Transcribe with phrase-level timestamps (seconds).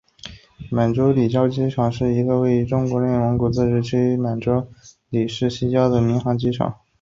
[0.71, 4.67] 满洲里西郊机场是一个位于中国内蒙古自治区满洲
[5.11, 6.75] 里市西郊的民航机场。